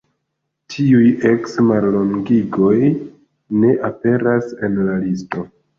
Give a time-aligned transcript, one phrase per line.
[0.75, 5.51] Tiuj eks-mallongigoj ne aperas en la listo.